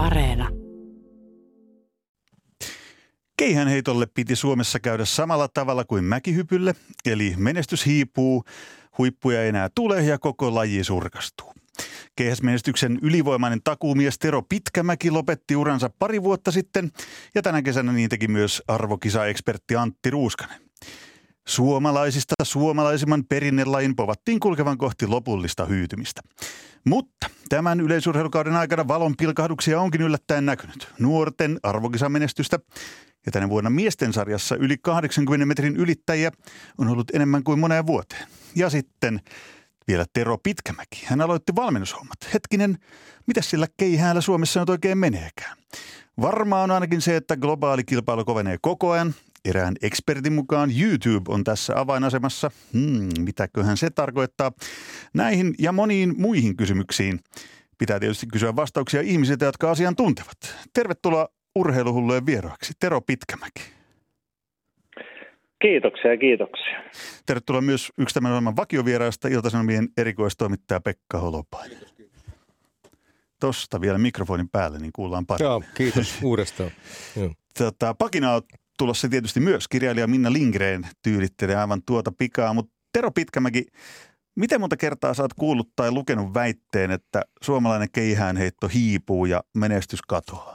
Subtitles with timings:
[0.00, 0.48] Areena.
[3.36, 6.74] Keihänheitolle piti Suomessa käydä samalla tavalla kuin mäkihypylle,
[7.06, 8.44] eli menestys hiipuu,
[8.98, 11.52] huippuja ei enää tule ja koko laji surkastuu.
[12.16, 16.90] Keihäsmenestyksen ylivoimainen takuumies Tero Pitkämäki lopetti uransa pari vuotta sitten
[17.34, 20.69] ja tänä kesänä niin teki myös arvokisaekspertti Antti Ruuskanen.
[21.46, 26.20] Suomalaisista suomalaisimman perinnelajin povattiin kulkevan kohti lopullista hyytymistä.
[26.84, 30.88] Mutta tämän yleisurheilukauden aikana valon pilkahduksia onkin yllättäen näkynyt.
[30.98, 32.58] Nuorten arvokisamenestystä
[33.26, 36.30] ja tänä vuonna miesten sarjassa yli 80 metrin ylittäjiä
[36.78, 38.26] on ollut enemmän kuin moneen vuoteen.
[38.54, 39.20] Ja sitten
[39.88, 41.02] vielä Tero Pitkämäki.
[41.06, 42.18] Hän aloitti valmennushommat.
[42.34, 42.78] Hetkinen,
[43.26, 45.56] mitä sillä keihäällä Suomessa nyt oikein meneekään?
[46.20, 49.14] Varmaan on ainakin se, että globaali kilpailu kovenee koko ajan.
[49.44, 52.50] Erään ekspertin mukaan YouTube on tässä avainasemassa.
[52.72, 54.52] Hmm, mitäköhän se tarkoittaa?
[55.14, 57.20] Näihin ja moniin muihin kysymyksiin
[57.78, 60.38] pitää tietysti kysyä vastauksia ihmisiltä, jotka asian tuntevat.
[60.74, 63.62] Tervetuloa urheiluhullujen vieraaksi, Tero Pitkämäki.
[65.62, 66.82] Kiitoksia, kiitoksia.
[67.26, 71.78] Tervetuloa myös yksi tämän ohjelman vakiovieraista, Ilta-Sanomien erikoistoimittaja Pekka Holopainen.
[73.40, 75.50] Tosta vielä mikrofonin päälle, niin kuullaan paljon.
[75.50, 76.70] Joo, kiitos uudestaan.
[77.58, 78.42] Tota, pakina on
[78.80, 79.68] tulossa tietysti myös.
[79.68, 83.64] Kirjailija Minna Lindgren tyylittelee aivan tuota pikaa, mutta Tero Pitkämäki,
[84.36, 90.54] miten monta kertaa oot kuullut tai lukenut väitteen, että suomalainen keihäänheitto hiipuu ja menestys katoaa?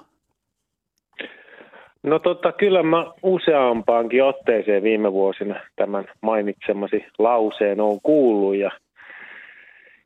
[2.03, 8.71] No tota, kyllä mä useampaankin otteeseen viime vuosina tämän mainitsemasi lauseen on kuullut ja,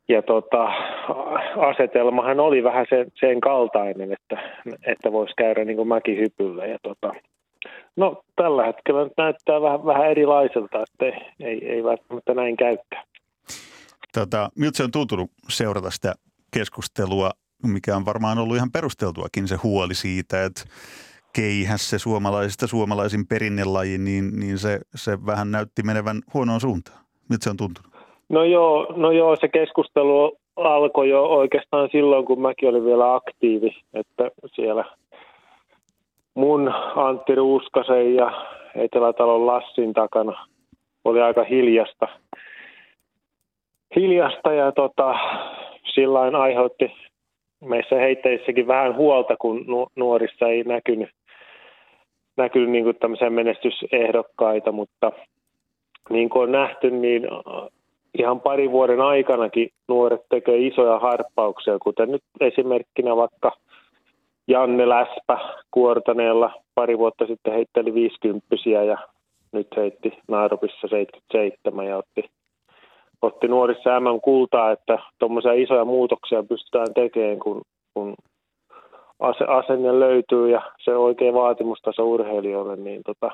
[0.09, 0.63] ja tota,
[1.69, 4.37] asetelmahan oli vähän sen, sen kaltainen, että,
[4.85, 7.13] että voisi käydä niin kuin mäkihypyllä ja tota,
[7.95, 13.03] no tällä hetkellä nyt näyttää vähän, vähän erilaiselta, että ei, ei, ei välttämättä näin käykään.
[14.13, 16.13] Tota, miltä se on tuntunut seurata sitä
[16.53, 17.31] keskustelua,
[17.63, 20.61] mikä on varmaan ollut ihan perusteltuakin se huoli siitä, että
[21.35, 26.99] keihässä suomalaisista suomalaisin perinnelaji, niin, niin se, se vähän näytti menevän huonoon suuntaan.
[27.29, 27.91] Miltä se on tuntunut?
[28.29, 33.77] No joo, no joo, se keskustelu alkoi jo oikeastaan silloin, kun mäkin olin vielä aktiivi,
[33.93, 34.85] että siellä
[36.39, 38.31] mun Antti Ruuskasen ja
[38.75, 40.47] Etelätalon Lassin takana
[41.05, 42.07] oli aika hiljasta.
[43.95, 45.15] Hiljasta ja tota,
[45.93, 46.91] sillain aiheutti
[47.61, 51.09] meissä heitteissäkin vähän huolta, kun nuorissa ei näkynyt
[52.37, 55.11] näkynyt niin tämmöisiä menestysehdokkaita, mutta
[56.09, 57.27] niin kuin on nähty, niin
[58.19, 63.51] ihan pari vuoden aikanakin nuoret tekee isoja harppauksia, kuten nyt esimerkkinä vaikka
[64.49, 65.37] Janne Läspä
[65.71, 68.47] Kuortaneella pari vuotta sitten heitteli 50
[68.87, 68.97] ja
[69.51, 72.29] nyt heitti Nairobissa 77 ja otti,
[73.21, 77.61] otti nuorissa MM-kultaa, että tuommoisia isoja muutoksia pystytään tekemään, kun,
[77.93, 78.15] kun
[79.47, 83.31] asenne löytyy ja se oikea vaatimustaso urheilijoille, niin tota,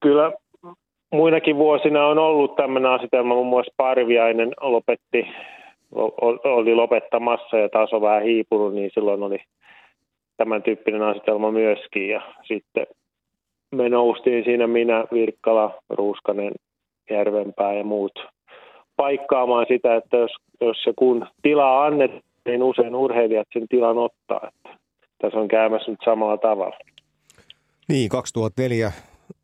[0.00, 0.32] kyllä
[1.12, 5.28] muinakin vuosina on ollut tämmöinen asetelma, muun muassa Parviainen lopetti,
[6.44, 9.38] oli lopettamassa ja taas on vähän hiipunut, niin silloin oli
[10.40, 12.86] tämän tyyppinen asetelma myöskin ja sitten
[13.74, 16.52] me noustiin siinä minä, Virkkala, Ruuskanen,
[17.10, 18.12] Järvenpää ja muut
[18.96, 20.30] paikkaamaan sitä, että jos,
[20.60, 24.40] jos se kun tilaa annetaan, niin usein urheilijat sen tilan ottaa.
[24.48, 24.78] Että
[25.18, 26.76] tässä on käymässä nyt samalla tavalla.
[27.88, 28.92] Niin, 2004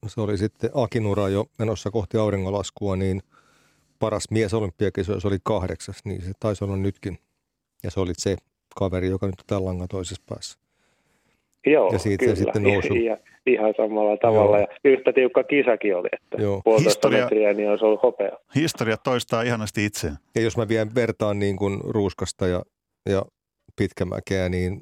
[0.07, 3.21] se oli sitten Akinura jo menossa kohti auringonlaskua, niin
[3.99, 7.19] paras mies olympiakisoissa oli kahdeksas, niin se taisi olla nytkin.
[7.83, 8.37] Ja se oli se
[8.77, 10.66] kaveri, joka nyt tämän langan toisessa päässä.
[11.67, 12.37] Joo, ja siitä kyllä.
[12.37, 12.95] sitten nousu.
[12.95, 14.59] Ihan, ihan samalla tavalla.
[14.59, 14.67] Joo.
[14.85, 16.61] Ja yhtä tiukka kisakin oli, että Joo.
[16.65, 18.31] puolitoista Historia, metriä, niin olisi ollut hopea.
[18.55, 20.17] Historia toistaa ihanasti itseään.
[20.35, 22.63] Ja jos mä vielä vertaan niin kuin Ruuskasta ja,
[23.09, 23.23] ja
[23.77, 24.81] Pitkämäkeä, niin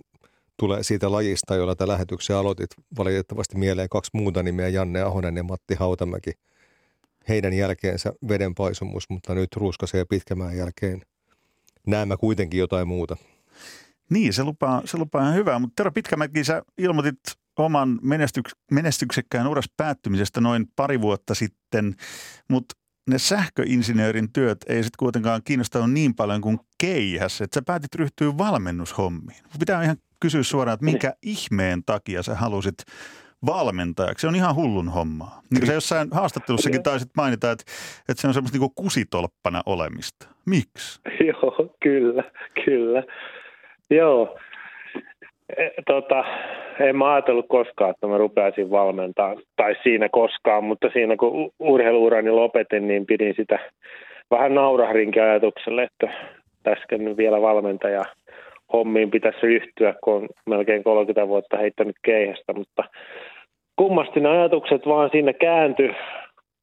[0.56, 2.70] tulee siitä lajista, jolla tätä lähetyksiä aloitit.
[2.98, 6.30] Valitettavasti mieleen kaksi muuta nimeä, Janne Ahonen ja Matti Hautamäki.
[7.28, 11.02] Heidän jälkeensä vedenpaisumus, mutta nyt Ruuskasen ja Pitkämään jälkeen
[11.86, 13.16] näemme kuitenkin jotain muuta.
[14.10, 17.18] Niin, se lupaa, se lupaa ihan hyvää, mutta Tero Pitkämäki, sä ilmoitit
[17.58, 21.94] oman menestyks, menestyksekkään uras päättymisestä noin pari vuotta sitten,
[22.50, 22.74] mutta
[23.10, 28.38] ne sähköinsinöörin työt ei sitten kuitenkaan kiinnostanut niin paljon kuin keihäs, että sä päätit ryhtyä
[28.38, 29.42] valmennushommiin.
[29.58, 31.36] Pitää ihan kysyä suoraan, että minkä niin.
[31.36, 32.74] ihmeen takia sä halusit
[33.46, 34.20] valmentajaksi.
[34.20, 35.42] Se on ihan hullun hommaa.
[35.50, 37.64] Niin sä jossain haastattelussakin taisit mainita, että,
[38.08, 40.28] että se on semmoista niin kusitolppana olemista.
[40.46, 41.00] Miksi?
[41.28, 42.24] Joo, kyllä,
[42.64, 43.02] kyllä.
[43.90, 44.38] Joo.
[45.56, 46.24] E, tota,
[46.80, 52.30] en mä ajatellut koskaan, että mä rupeaisin valmentaa, tai siinä koskaan, mutta siinä kun urheiluurani
[52.30, 53.58] lopetin, niin pidin sitä
[54.30, 56.14] vähän naurahrinkin ajatukselle, että
[56.62, 58.02] täsken vielä valmentaja
[58.72, 62.84] hommiin pitäisi ryhtyä, kun on melkein 30 vuotta heittänyt keihästä, mutta
[63.76, 65.90] kummasti ne ajatukset vaan sinne kääntyi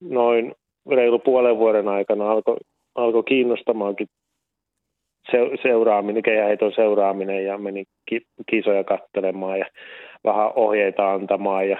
[0.01, 0.55] noin
[0.89, 2.57] reilu puolen vuoden aikana alkoi
[2.95, 4.07] alko kiinnostamaankin
[5.61, 7.83] seuraaminen, keihäheiton seuraaminen ja meni
[8.49, 9.65] kisoja kattelemaan ja
[10.23, 11.77] vähän ohjeita antamaan ja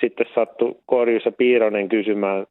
[0.00, 2.46] sitten sattui Korjus ja Piironen kysymään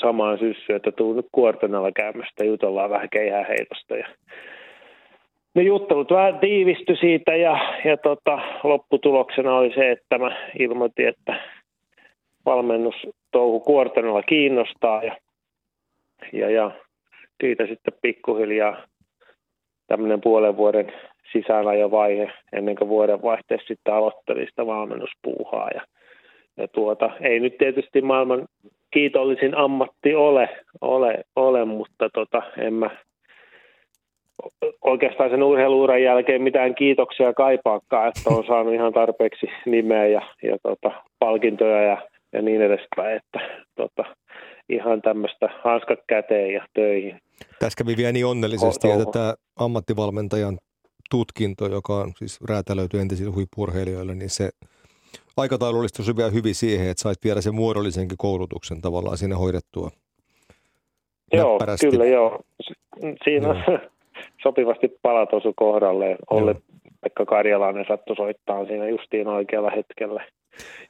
[0.00, 4.06] samaan syssyyn, että tuu nyt kuortenalla käymästä, jutellaan vähän keihäheitosta ja
[5.54, 11.40] ne juttelut vähän tiivistyi siitä ja, ja tota, lopputuloksena oli se, että mä ilmoitin, että
[12.46, 12.94] valmennus
[13.30, 15.16] touhu kuortenalla kiinnostaa ja,
[16.32, 16.70] ja, ja
[17.40, 18.76] siitä sitten pikkuhiljaa
[19.86, 20.92] tämmöinen puolen vuoden
[21.32, 25.68] sisäänajovaihe ennen kuin vuodenvaihteessa sitten aloitteli sitä valmennuspuuhaa.
[25.74, 25.80] Ja,
[26.56, 28.48] ja tuota, ei nyt tietysti maailman
[28.90, 30.48] kiitollisin ammatti ole,
[30.80, 32.90] ole, ole mutta tota, en mä
[34.84, 40.56] oikeastaan sen urheiluuran jälkeen mitään kiitoksia kaipaakaan, että on saanut ihan tarpeeksi nimeä ja, ja
[40.62, 41.96] tota, palkintoja ja,
[42.32, 43.40] ja niin edespäin, että
[43.74, 44.04] tota,
[44.68, 47.20] ihan tämmöistä hanskat käteen ja töihin.
[47.58, 50.58] Tässä kävi vielä niin onnellisesti, että tämä ammattivalmentajan
[51.10, 54.50] tutkinto, joka on siis räätälöity entisille huippurheilijoille, niin se
[55.36, 59.90] aikataulullisesti vielä hyvin siihen, että sait vielä sen muodollisenkin koulutuksen tavallaan sinne hoidettua.
[61.32, 61.90] Joo, Näppärästi.
[61.90, 62.40] kyllä joo.
[63.24, 63.78] Siinä joo.
[64.42, 66.16] sopivasti palat osu kohdalleen.
[66.30, 66.54] Olle
[67.00, 70.24] Pekka Karjalainen sattui soittaa siinä justiin oikealla hetkellä.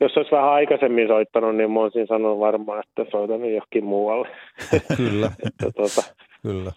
[0.00, 4.28] Jos olisi vähän aikaisemmin soittanut, niin mä olisin sanonut varmaan, että soitan johonkin muualle.
[4.96, 5.32] Kyllä.
[5.46, 6.02] että, tuota,
[6.42, 6.72] Kyllä.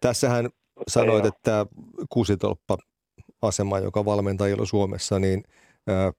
[0.00, 0.48] Tässähän
[0.88, 1.32] sanoit, joo.
[1.36, 1.66] että
[2.10, 5.42] Kusitolppa-asema, joka valmentajilla Suomessa, niin
[5.90, 6.14] äh,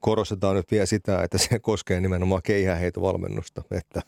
[0.00, 4.00] korostetaan nyt vielä sitä, että se koskee nimenomaan keihäheitovalmennusta, että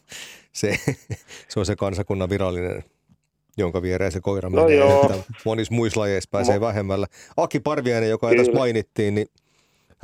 [0.53, 0.75] se,
[1.49, 2.85] se on se kansakunnan virallinen
[3.57, 4.77] jonka viereen se koira no menee.
[4.77, 5.03] Joo.
[5.03, 7.07] Että monissa muissa lajeissa pääsee Mo- vähemmällä.
[7.37, 9.27] Aki Parviainen, joka ei tässä mainittiin, niin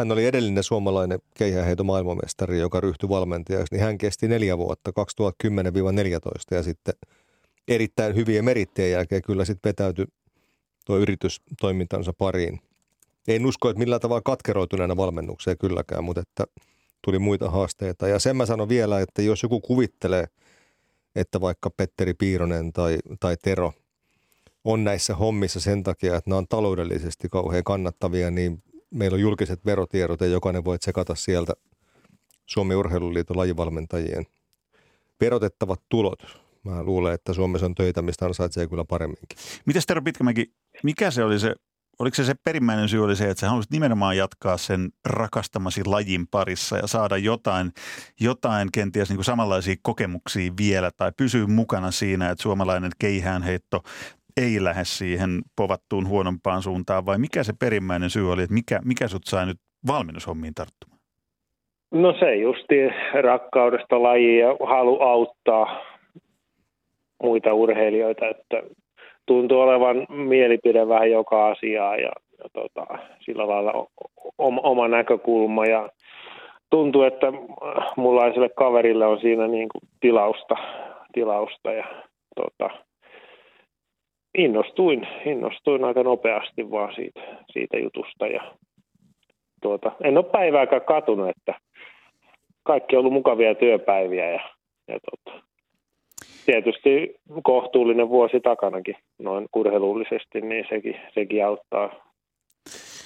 [0.00, 4.94] hän oli edellinen suomalainen keihäheito maailmanmestari, joka ryhtyi valmentajaksi, niin hän kesti neljä vuotta, 2010-2014
[6.50, 6.94] ja sitten
[7.69, 10.05] erittäin hyvien merittien jälkeen kyllä sitten vetäytyi
[10.87, 12.61] tuo yritystoimintansa pariin.
[13.29, 16.44] En usko, että millään tavalla katkeroituneena valmennukseen kylläkään, mutta että
[17.05, 18.08] tuli muita haasteita.
[18.08, 20.26] Ja sen mä sanon vielä, että jos joku kuvittelee,
[21.17, 23.73] että vaikka Petteri Piironen tai, tai Tero
[24.64, 29.66] on näissä hommissa sen takia, että nämä on taloudellisesti kauhean kannattavia, niin meillä on julkiset
[29.66, 31.52] verotiedot ja jokainen voi tsekata sieltä
[32.46, 34.26] Suomen Urheiluliiton lajivalmentajien
[35.20, 36.22] verotettavat tulot.
[36.64, 39.38] Mä luulen, että Suomessa on töitä, mistä ansaitsee kyllä paremminkin.
[39.66, 40.52] Miten Tero Pitkämäki,
[40.82, 41.54] mikä se oli se,
[41.98, 46.26] oliko se se perimmäinen syy oli se, että sä haluaisit nimenomaan jatkaa sen rakastamasi lajin
[46.26, 47.72] parissa ja saada jotain,
[48.20, 53.82] jotain kenties niin kuin samanlaisia kokemuksia vielä tai pysyä mukana siinä, että suomalainen keihäänheitto
[54.40, 59.08] ei lähde siihen povattuun huonompaan suuntaan vai mikä se perimmäinen syy oli, että mikä, mikä
[59.08, 59.56] sut sai nyt
[59.87, 61.00] valmennushommiin tarttumaan?
[61.90, 62.76] No se justi
[63.22, 65.81] rakkaudesta lajiin ja halu auttaa
[67.22, 68.62] muita urheilijoita, että
[69.26, 73.87] tuntuu olevan mielipide vähän joka asiaa ja, ja tota, sillä lailla
[74.38, 75.88] oma, oma näkökulma ja
[76.70, 77.26] tuntuu, että
[77.96, 80.54] mullaiselle kaverille on siinä niin kuin tilausta,
[81.12, 81.84] tilausta ja
[82.37, 82.70] tota,
[84.38, 87.21] innostuin, innostuin aika nopeasti vaan siitä,
[87.53, 88.55] siitä jutusta ja
[89.62, 91.54] tuota, en ole päivääkään katunut, että
[92.62, 94.40] kaikki on ollut mukavia työpäiviä ja,
[94.88, 95.43] ja tuota,
[96.47, 102.12] tietysti kohtuullinen vuosi takanakin noin urheilullisesti, niin sekin, sekin auttaa,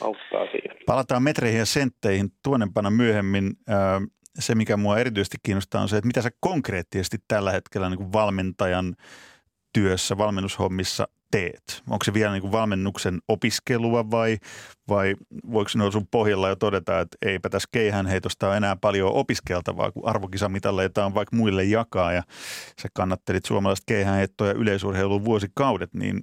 [0.01, 0.77] auttaa siihen.
[0.87, 3.51] Palataan metreihin ja sentteihin tuonnepana myöhemmin.
[4.39, 8.97] Se, mikä mua erityisesti kiinnostaa, on se, että mitä sä konkreettisesti tällä hetkellä niin valmentajan
[9.73, 11.83] työssä, valmennushommissa teet?
[11.91, 14.37] Onko se vielä niin kuin valmennuksen opiskelua vai,
[14.89, 15.15] vai
[15.53, 20.09] voiko sinua sun pohjalla jo todeta, että eipä tässä keihänheitosta ole enää paljon opiskeltavaa, kun
[20.09, 22.23] arvokisamitalleita on vaikka muille jakaa ja
[22.83, 26.21] sä kannattelit suomalaista keihänheittoa yleisurheilun vuosikaudet, niin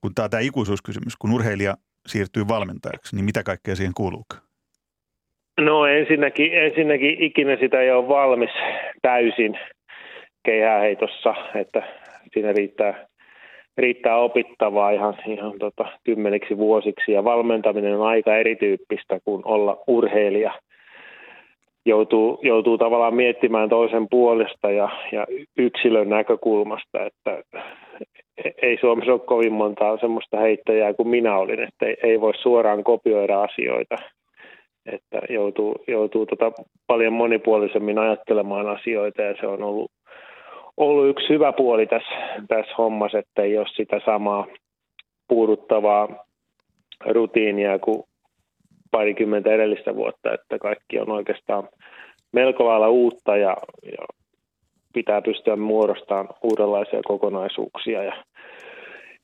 [0.00, 1.74] kun tämä tämä ikuisuuskysymys, kun urheilija
[2.06, 4.24] siirtyy valmentajaksi, niin mitä kaikkea siihen kuuluu?
[5.60, 8.50] No ensinnäkin, ensinnäkin ikinä sitä ei ole valmis
[9.02, 9.58] täysin
[10.44, 11.82] keihäheitossa, että
[12.32, 13.08] siinä riittää
[13.78, 20.52] riittää opittavaa ihan, ihan tota, kymmeniksi vuosiksi ja valmentaminen on aika erityyppistä kuin olla urheilija.
[21.86, 25.26] Joutuu, joutuu tavallaan miettimään toisen puolesta ja, ja
[25.58, 27.42] yksilön näkökulmasta, että
[28.62, 32.84] ei Suomessa ole kovin montaa semmoista heittäjää kuin minä olin, että ei, ei voi suoraan
[32.84, 33.96] kopioida asioita,
[34.86, 36.52] että joutuu, joutuu tota
[36.86, 39.90] paljon monipuolisemmin ajattelemaan asioita ja se on ollut
[40.78, 42.14] ollut yksi hyvä puoli tässä,
[42.48, 44.46] tässä hommassa, että ei ole sitä samaa
[45.28, 46.08] puuduttavaa
[47.06, 48.02] rutiinia kuin
[48.90, 51.68] parikymmentä edellistä vuotta, että kaikki on oikeastaan
[52.32, 54.06] melko lailla uutta ja, ja
[54.92, 58.02] pitää pystyä muodostamaan uudenlaisia kokonaisuuksia.
[58.02, 58.12] Ja,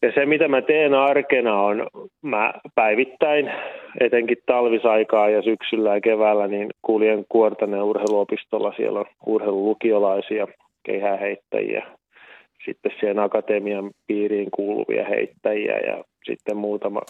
[0.02, 1.86] ja se, mitä mä teen arkena, on
[2.22, 3.50] mä päivittäin,
[4.00, 8.72] etenkin talvisaikaa ja syksyllä ja keväällä, niin kuljen Kuortanen urheiluopistolla.
[8.76, 10.46] Siellä on urheilulukiolaisia,
[10.84, 11.86] keihäheittäjiä,
[12.64, 17.00] sitten siihen akatemian piiriin kuuluvia heittäjiä ja sitten muutama,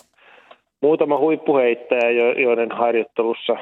[0.83, 3.53] muutama huippuheittäjä, joiden harjoittelussa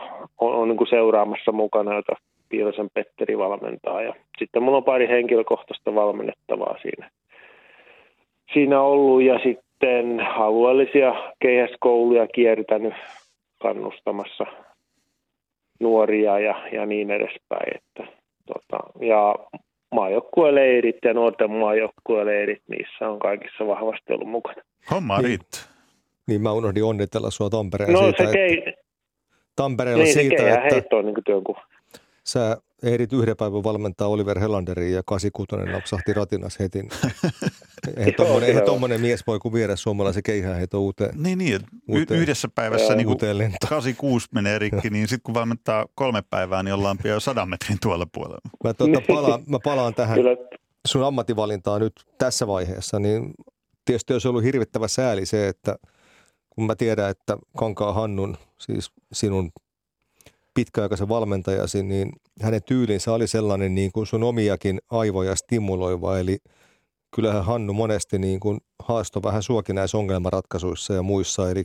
[0.41, 2.13] on, on niin kuin seuraamassa mukana, jota
[2.49, 4.03] Piilosen Petteri valmentaa.
[4.03, 7.11] Ja sitten mulla on pari henkilökohtaista valmennettavaa siinä,
[8.53, 12.95] siinä ollut ja sitten alueellisia keihäskouluja kiertänyt
[13.63, 14.47] kannustamassa
[15.81, 17.77] nuoria ja, ja niin edespäin.
[17.77, 18.13] Että,
[18.47, 19.35] tota, ja
[19.93, 24.63] maajoukkueleirit ja nuorten maajoukkueleirit, niissä on kaikissa vahvasti ollut mukana.
[24.91, 25.61] Homma niin, riittää.
[26.27, 28.75] Niin mä unohdin onnitella sua Tampereen no, siitä, se kei...
[29.57, 31.63] Tampereella niin, siitä, se että heitto on niin työnkuva.
[32.25, 36.79] sä ehdit yhden päivän valmentaa Oliver Helanderin ja 86 napsahti ratinas heti.
[37.97, 41.23] eihän eihän tommonen mies voi kuin viedä suomalaisen keihäänheito uuteen.
[41.23, 43.37] Niin, niin uuteen, yhdessä päivässä niin uuteen
[43.69, 48.07] 86 menee rikki, niin sitten kun valmentaa kolme päivää, niin ollaan pian sadan metrin tuolla
[48.15, 48.51] puolella.
[48.65, 50.19] Mä, tuota, palaan, mä palaan tähän
[50.87, 53.35] sun ammattivalintaan nyt tässä vaiheessa, niin
[53.85, 55.77] tietysti olisi ollut hirvittävä sääli se, että
[56.51, 59.53] kun mä tiedän, että Kankaa Hannun, siis sinun
[60.55, 66.19] pitkäaikaisen valmentajasi, niin hänen tyylinsä oli sellainen niin kuin sun omiakin aivoja stimuloiva.
[66.19, 66.39] Eli
[67.15, 71.51] kyllähän Hannu monesti niin kuin haastoi vähän suokin näissä ongelmanratkaisuissa ja muissa.
[71.51, 71.65] Eli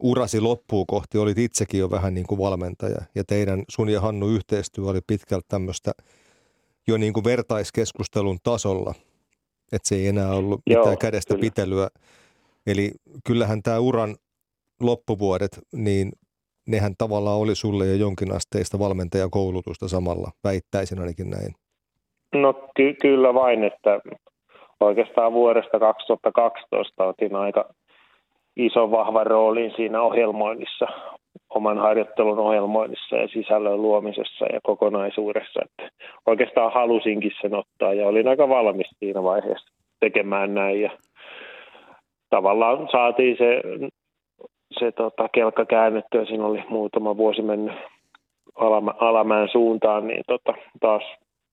[0.00, 2.98] urasi loppuu kohti, olit itsekin jo vähän niin kuin valmentaja.
[3.14, 5.92] Ja teidän, sun ja Hannu yhteistyö oli pitkälti tämmöistä
[6.86, 8.94] jo niin kuin vertaiskeskustelun tasolla.
[9.72, 11.40] Että se ei enää ollut mitään Joo, kädestä kyllä.
[11.40, 11.88] pitelyä.
[12.66, 12.92] Eli
[13.24, 14.16] kyllähän tämä uran
[14.80, 16.12] loppuvuodet, niin
[16.68, 21.52] nehän tavallaan oli sulle jo jonkinasteista valmentajakoulutusta samalla, väittäisin ainakin näin.
[22.34, 24.00] No ky- kyllä vain, että
[24.80, 27.74] oikeastaan vuodesta 2012 otin aika
[28.56, 30.86] iso vahva roolin siinä ohjelmoinnissa,
[31.50, 35.60] oman harjoittelun ohjelmoinnissa ja sisällön luomisessa ja kokonaisuudessa.
[35.64, 40.90] Että oikeastaan halusinkin sen ottaa ja olin aika valmis siinä vaiheessa tekemään näin ja
[42.30, 43.60] tavallaan saatiin se
[44.78, 46.24] se tota, kelkka käännettyä.
[46.24, 47.74] Siinä oli muutama vuosi mennyt
[48.54, 51.02] alama, alamäen suuntaan, niin tota, taas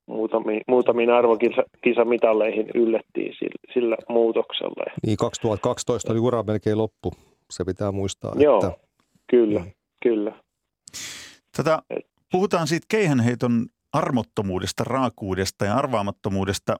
[0.05, 4.83] muutamiin, muutamiin arvokisamitalleihin yllettiin sillä, sillä muutoksella.
[5.05, 7.13] Niin 2012 oli ura melkein loppu,
[7.51, 8.33] se pitää muistaa.
[8.37, 8.71] Joo, että...
[9.27, 9.71] kyllä, mm.
[10.03, 10.31] kyllä.
[11.57, 11.79] Tätä,
[12.31, 16.75] puhutaan siitä keihänheiton armottomuudesta, raakuudesta ja arvaamattomuudesta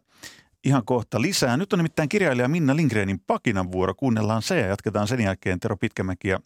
[0.63, 1.57] ihan kohta lisää.
[1.57, 3.93] Nyt on nimittäin kirjailija Minna Lindgrenin pakinan vuoro.
[3.95, 6.39] Kuunnellaan se ja jatketaan sen jälkeen Tero Pitkämäki ja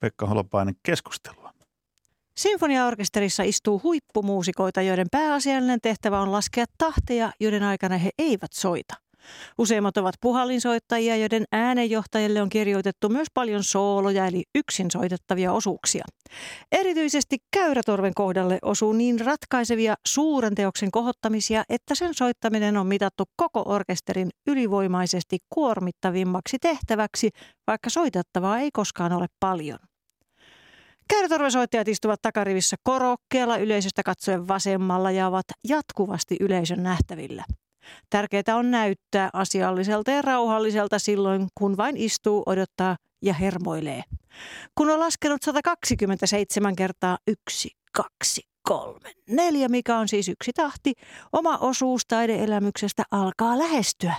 [0.00, 1.54] Pekka Holopainen keskustelua.
[2.36, 9.03] Sinfoniaorkesterissa istuu huippumuusikoita, joiden pääasiallinen tehtävä on laskea tahteja, joiden aikana he eivät soita.
[9.58, 16.04] Useimmat ovat puhallinsoittajia, joiden äänenjohtajille on kirjoitettu myös paljon sooloja eli yksin soitettavia osuuksia.
[16.72, 23.62] Erityisesti käyrätorven kohdalle osuu niin ratkaisevia suuren teoksen kohottamisia, että sen soittaminen on mitattu koko
[23.66, 27.30] orkesterin ylivoimaisesti kuormittavimmaksi tehtäväksi,
[27.66, 29.78] vaikka soitettavaa ei koskaan ole paljon.
[31.08, 37.44] Käyrätorvesoittajat istuvat takarivissä korokkeella yleisöstä katsoen vasemmalla ja ovat jatkuvasti yleisön nähtävillä.
[38.10, 44.02] Tärkeää on näyttää asialliselta ja rauhalliselta silloin, kun vain istuu, odottaa ja hermoilee.
[44.74, 50.92] Kun on laskenut 127 kertaa yksi, kaksi, kolme, neljä, mikä on siis yksi tahti,
[51.32, 54.14] oma osuus taideelämyksestä alkaa lähestyä.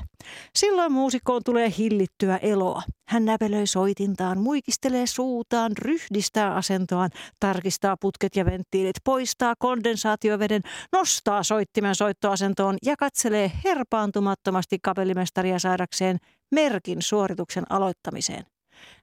[0.55, 2.81] Silloin muusikkoon tulee hillittyä eloa.
[3.07, 7.09] Hän näpelöi soitintaan, muikistelee suutaan, ryhdistää asentoaan,
[7.39, 10.61] tarkistaa putket ja venttiilit, poistaa kondensaatioveden,
[10.91, 16.17] nostaa soittimen soittoasentoon ja katselee herpaantumattomasti kapellimestaria saadakseen
[16.51, 18.54] merkin suorituksen aloittamiseen.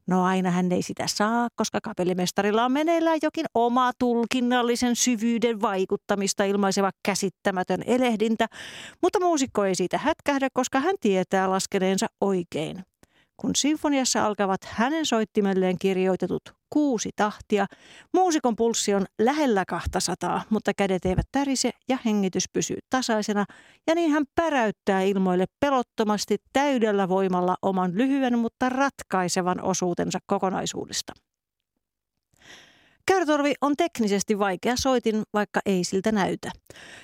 [0.07, 6.45] No aina hän ei sitä saa, koska kapellimestarilla on meneillään jokin oma tulkinnallisen syvyyden vaikuttamista
[6.45, 8.47] ilmaiseva käsittämätön elehdintä,
[9.03, 12.85] mutta muusikko ei siitä hätkähdä, koska hän tietää laskeneensa oikein.
[13.37, 17.67] Kun sinfoniassa alkavat hänen soittimelleen kirjoitetut kuusi tahtia,
[18.15, 23.45] muusikon pulssi on lähellä 200, mutta kädet eivät tärise ja hengitys pysyy tasaisena,
[23.87, 31.13] ja niin hän päräyttää ilmoille pelottomasti täydellä voimalla oman lyhyen, mutta ratkaisevan osuutensa kokonaisuudesta.
[33.07, 36.51] Käyrätorvi on teknisesti vaikea soitin, vaikka ei siltä näytä.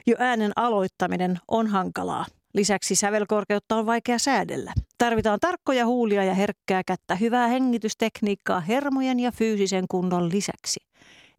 [0.06, 2.26] Jo äänen aloittaminen on hankalaa.
[2.58, 4.72] Lisäksi sävelkorkeutta on vaikea säädellä.
[4.98, 10.80] Tarvitaan tarkkoja huulia ja herkkää kättä, hyvää hengitystekniikkaa hermojen ja fyysisen kunnon lisäksi.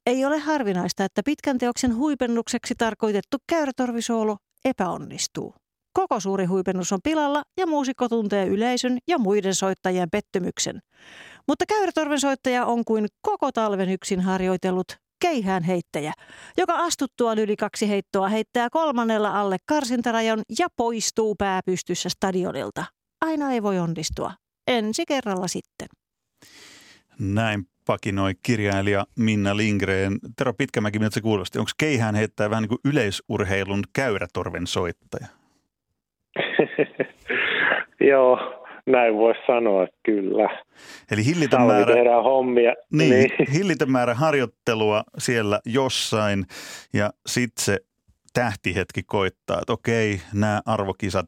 [0.05, 5.55] Ei ole harvinaista, että pitkän teoksen huipennukseksi tarkoitettu käyrätorvisoolo epäonnistuu.
[5.93, 10.79] Koko suuri huipennus on pilalla ja muusikko tuntee yleisön ja muiden soittajien pettymyksen.
[11.47, 16.13] Mutta käyrätorven soittaja on kuin koko talven yksin harjoitellut keihään heittäjä,
[16.57, 22.85] joka astuttuaan yli kaksi heittoa heittää kolmannella alle karsintarajon ja poistuu pääpystyssä stadionilta.
[23.21, 24.31] Aina ei voi onnistua.
[24.67, 25.87] Ensi kerralla sitten.
[27.19, 30.19] Näin pakinoi kirjailija Minna Lindgren.
[30.37, 31.59] Tero Pitkämäki, miltä se kuulosti?
[31.59, 35.27] Onko keihään heittää vähän niin kuin yleisurheilun käyrätorven soittaja?
[38.09, 38.58] Joo,
[38.91, 40.63] näin voisi sanoa, kyllä.
[41.11, 42.73] Eli hillitön määrä, hommia.
[42.93, 43.31] Niin, niin.
[43.57, 46.43] hillitön määrä harjoittelua siellä jossain
[46.93, 47.77] ja sitten se
[48.33, 51.27] tähtihetki koittaa, että okei, nämä arvokisat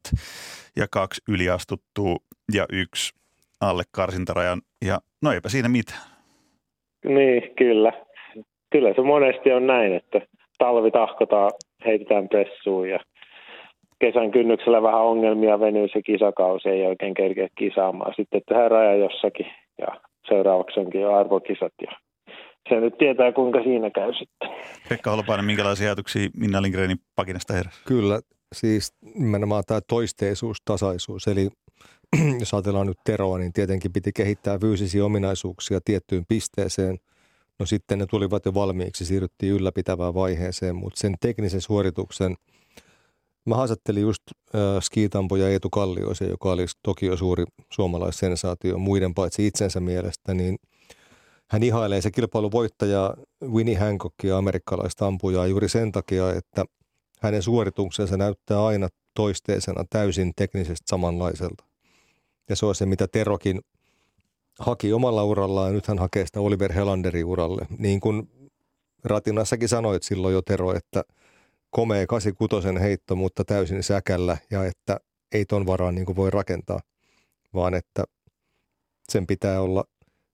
[0.75, 2.17] ja kaksi yliastuttuu
[2.53, 3.13] ja yksi
[3.61, 6.01] alle karsintarajan ja no eipä siinä mitään.
[7.05, 7.93] Niin, kyllä.
[8.71, 10.21] Kyllä se monesti on näin, että
[10.57, 11.51] talvi tahkotaan,
[11.85, 12.99] heitetään pressuun ja
[14.01, 18.13] kesän kynnyksellä vähän ongelmia venyy se kisakausi, ei oikein kerkeä kisaamaan.
[18.15, 19.45] Sitten tehdään raja jossakin
[19.77, 19.87] ja
[20.29, 21.91] seuraavaksi onkin jo arvokisat ja
[22.69, 24.49] se nyt tietää, kuinka siinä käy sitten.
[24.89, 27.81] Pekka Holopainen, minkälaisia ajatuksia Minna Lindgrenin pakinasta heräsi?
[27.87, 28.19] Kyllä,
[28.55, 31.27] siis nimenomaan tämä toisteisuus, tasaisuus.
[31.27, 31.49] Eli
[32.39, 36.97] jos ajatellaan nyt Teroa, niin tietenkin piti kehittää fyysisiä ominaisuuksia tiettyyn pisteeseen.
[37.59, 42.35] No sitten ne tulivat jo valmiiksi, siirryttiin ylläpitävään vaiheeseen, mutta sen teknisen suorituksen–
[43.45, 44.21] Mä haastattelin just
[44.55, 50.57] äh, skiitampoja Eetu Kallioisen, joka oli toki jo suuri suomalaissensaatio muiden paitsi itsensä mielestä, niin
[51.51, 56.65] hän ihailee se kilpailun voittaja Winnie Hancockia, amerikkalaista ampujaa, juuri sen takia, että
[57.21, 61.63] hänen suorituksensa näyttää aina toisteisena täysin teknisesti samanlaiselta.
[62.49, 63.61] Ja se on se, mitä Terokin
[64.59, 67.67] haki omalla urallaan ja nyt hän hakee sitä Oliver Helanderin uralle.
[67.77, 68.29] Niin kuin
[69.03, 71.03] Ratinassakin sanoit silloin jo Tero, että–
[71.71, 74.97] komea 86 heitto, mutta täysin säkällä ja että
[75.33, 76.79] ei ton varaan niin voi rakentaa,
[77.53, 78.03] vaan että
[79.09, 79.83] sen pitää olla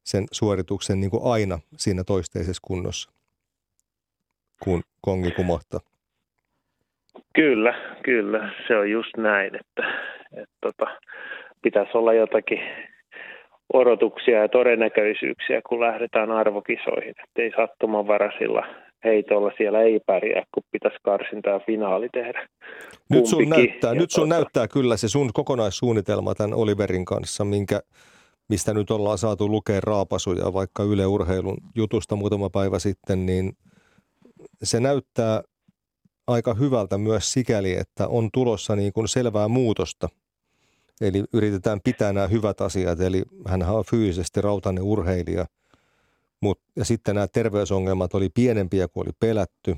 [0.03, 3.11] sen suorituksen niin aina siinä toisteisessa kunnossa,
[4.63, 5.79] kun kongi kumahtaa.
[7.35, 7.73] Kyllä,
[8.03, 8.51] kyllä.
[8.67, 9.83] Se on just näin, että,
[10.31, 10.87] että tota,
[11.61, 12.59] pitäisi olla jotakin
[13.73, 17.09] odotuksia ja todennäköisyyksiä, kun lähdetään arvokisoihin.
[17.09, 18.67] Että ei sattumanvaraisilla
[19.03, 22.47] heitolla siellä ei pärjää, kun pitäisi karsintaa finaali tehdä.
[23.09, 24.35] Nyt sun, näyttää, nyt sun tuota...
[24.35, 27.81] näyttää kyllä se sun kokonaissuunnitelma tämän Oliverin kanssa, minkä,
[28.49, 33.53] mistä nyt ollaan saatu lukea raapasuja vaikka Yle Urheilun jutusta muutama päivä sitten, niin
[34.63, 35.41] se näyttää
[36.27, 40.09] aika hyvältä myös sikäli, että on tulossa niin kuin selvää muutosta.
[41.01, 45.45] Eli yritetään pitää nämä hyvät asiat, eli hän on fyysisesti rautainen urheilija–
[46.41, 49.77] Mut, ja sitten nämä terveysongelmat oli pienempiä kuin oli pelätty.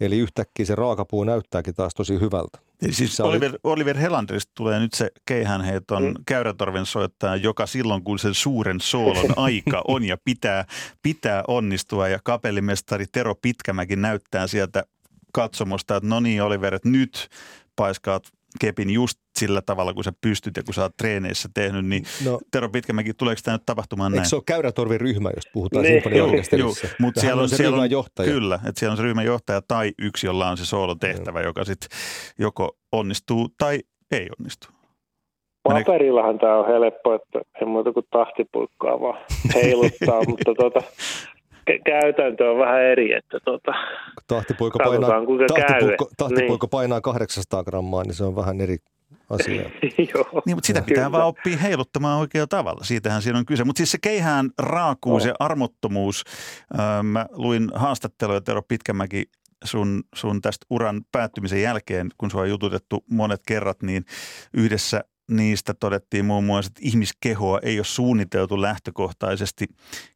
[0.00, 2.58] Eli yhtäkkiä se raakapuu näyttääkin taas tosi hyvältä.
[2.82, 6.14] Eli siis Oliver, Oliver Helanderista tulee nyt se keihänheiton mm.
[6.26, 10.64] käyrätorven soittaja, joka silloin kun sen suuren soolon aika on ja pitää,
[11.02, 12.08] pitää onnistua.
[12.08, 14.84] Ja kapellimestari Tero Pitkämäki näyttää sieltä
[15.32, 17.28] katsomosta, että no niin Oliver, että nyt
[17.76, 18.22] paiskaat
[18.60, 22.40] kepin just sillä tavalla, kun sä pystyt ja kun sä oot treeneissä tehnyt, niin no,
[22.50, 24.18] Tero Pitkämäki, tuleeko tämä nyt tapahtumaan näin?
[24.18, 25.94] Eikö se ole käyrätorvin ryhmä, jos puhutaan niin.
[25.94, 26.88] sinfoniaorkesterissa?
[27.00, 28.32] Mutta siellä on, se siellä on, johtaja.
[28.32, 31.44] Kyllä, että siellä on se ryhmän johtaja tai yksi, jolla on se soolotehtävä, no.
[31.44, 31.88] joka sitten
[32.38, 33.80] joko onnistuu tai
[34.12, 34.68] ei onnistu.
[35.62, 39.18] Paperillahan tämä on helppo, että ei muuta kuin tahtipuikkaa vaan
[39.54, 40.80] heiluttaa, mutta tota,
[41.84, 43.72] käytäntö on vähän eri, että tota,
[44.26, 45.10] tahtipuikko painaa,
[45.48, 46.70] tahtipuikko, tahtipuikko niin.
[46.70, 48.76] painaa 800 grammaa, niin se on vähän eri
[49.30, 49.62] asia.
[50.14, 51.12] Joo, niin, mutta sitä pitää kyllä.
[51.12, 52.84] vaan oppia heiluttamaan oikealla tavalla.
[52.84, 53.64] Siitähän siinä on kyse.
[53.64, 55.28] Mutta siis se keihään raakuus oh.
[55.28, 56.24] ja armottomuus.
[56.78, 59.24] Äh, mä luin haastatteluja Tero Pitkämäki
[59.64, 64.04] sun, sun tästä uran päättymisen jälkeen, kun sua on jututettu monet kerrat, niin
[64.54, 69.66] yhdessä niistä todettiin muun muassa, että ihmiskehoa ei ole suunniteltu lähtökohtaisesti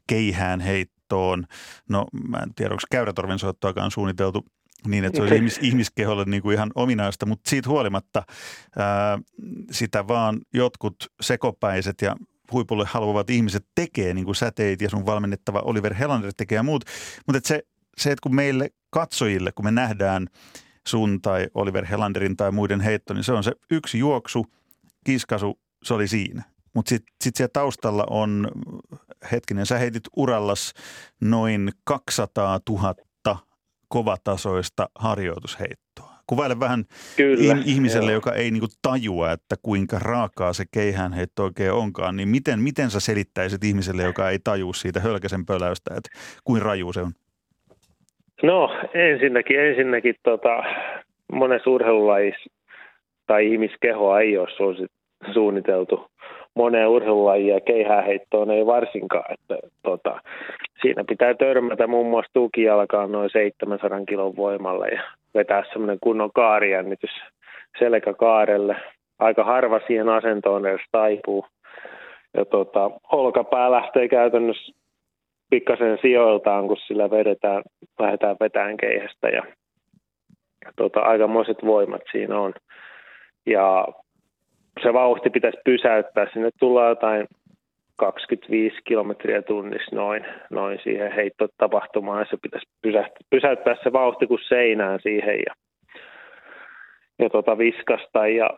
[0.06, 0.97] keihään heittoon.
[1.88, 4.44] No mä en tiedä, onko käyrätorven soittoakaan suunniteltu
[4.86, 8.22] niin, että se olisi ihmis, ihmiskeholle niin kuin ihan ominaista, mutta siitä huolimatta
[8.78, 9.18] ää,
[9.70, 12.16] sitä vaan jotkut sekopäiset ja
[12.52, 16.84] huipulle haluavat ihmiset tekee, niin kuin säteit ja sun valmennettava Oliver Helander tekee ja muut.
[17.26, 17.62] Mutta se,
[17.96, 20.26] se, että kun meille katsojille, kun me nähdään
[20.86, 24.46] sun tai Oliver Helanderin tai muiden heitto, niin se on se yksi juoksu,
[25.04, 26.42] kiskasu, se oli siinä.
[26.74, 28.48] Mutta sitten sit siellä taustalla on,
[29.32, 30.72] hetkinen, sä heitit urallas
[31.20, 32.94] noin 200 000
[33.88, 36.08] kovatasoista harjoitusheittoa.
[36.26, 36.84] Kuvaile vähän
[37.16, 38.16] Kyllä, ihmiselle, joo.
[38.16, 42.90] joka ei niin kuin tajua, että kuinka raakaa se keihäänheitto oikein onkaan, niin miten, miten
[42.90, 46.10] sä selittäisit ihmiselle, joka ei tajua siitä hölkäsen pöläystä, että
[46.44, 47.12] kuin raju se on?
[48.42, 50.62] No ensinnäkin, ensinnäkin tota,
[51.32, 52.50] monessa urheilulajissa
[53.26, 54.86] tai ihmiskehoa ei ole suosi-
[55.32, 56.10] suunniteltu
[56.54, 59.34] moneen urheilulajia ja keihääheittoon ei varsinkaan.
[59.34, 60.20] Että, tota,
[60.82, 65.02] siinä pitää törmätä muun muassa tukijalkaan noin 700 kilon voimalla ja
[65.34, 67.10] vetää semmoinen kunnon kaarijännitys
[67.78, 68.76] selkäkaarelle.
[69.18, 71.46] Aika harva siihen asentoon edes taipuu.
[72.34, 74.72] Ja tota, olkapää lähtee käytännössä
[75.50, 77.62] pikkasen sijoiltaan, kun sillä vedetään,
[77.98, 79.42] lähdetään vetään keihästä ja,
[80.64, 82.54] ja tota, aikamoiset voimat siinä on.
[83.46, 83.88] Ja
[84.82, 86.26] se vauhti pitäisi pysäyttää.
[86.32, 87.26] Sinne tulee jotain
[87.96, 94.98] 25 kilometriä tunnissa noin, noin siihen heittotapahtumaan se pitäisi pysäyttää, pysäyttää se vauhti kuin seinään
[95.02, 95.54] siihen ja,
[97.18, 98.28] ja tota viskasta.
[98.28, 98.50] Ja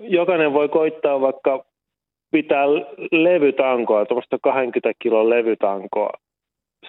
[0.00, 1.64] jokainen voi koittaa vaikka
[2.30, 2.66] pitää
[3.12, 6.10] levytankoa, tuommoista 20 kilon levytankoa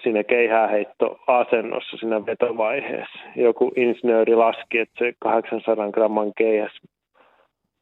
[0.04, 3.20] siinä keihääheittoasennossa siinä vetovaiheessa.
[3.36, 6.72] Joku insinööri laski, että se 800 gramman keihäs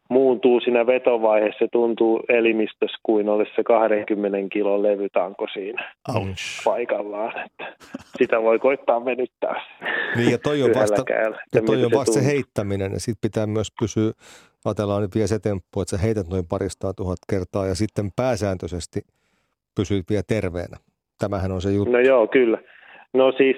[0.10, 1.60] muuntuu siinä vetovaiheessa.
[1.60, 6.64] Se tuntuu elimistössä kuin olisi se 20 kilon levytanko siinä Ouch.
[6.66, 7.46] paikallaan.
[7.46, 7.76] Että
[8.18, 9.62] sitä voi koittaa venyttää
[10.16, 11.04] Niin ja toi on vasta,
[11.56, 12.34] ja toi on vasta se tuntuu.
[12.36, 14.12] heittäminen ja sitten pitää myös pysyä,
[14.66, 19.00] ajatellaan nyt vielä se temppu, että sä heität noin parista tuhat kertaa ja sitten pääsääntöisesti
[19.76, 20.78] pysyt vielä terveenä.
[21.20, 21.92] Tämähän on se juttu.
[21.92, 22.58] No joo, kyllä.
[23.14, 23.56] No siis